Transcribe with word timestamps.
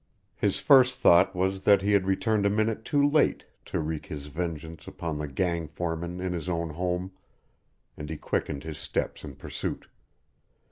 His 0.35 0.59
first 0.59 0.97
thought 0.97 1.35
was 1.35 1.61
that 1.61 1.83
he 1.83 1.91
had 1.91 2.07
returned 2.07 2.47
a 2.47 2.49
minute 2.49 2.83
too 2.83 3.07
late 3.07 3.43
to 3.65 3.79
wreak 3.79 4.07
his 4.07 4.25
vengeance 4.33 4.87
upon 4.87 5.19
the 5.19 5.27
gang 5.27 5.67
foreman 5.67 6.19
in 6.19 6.33
his 6.33 6.49
own 6.49 6.71
home, 6.71 7.11
and 7.95 8.09
he 8.09 8.17
quickened 8.17 8.63
his 8.63 8.79
steps 8.79 9.23
in 9.23 9.35
pursuit. 9.35 9.85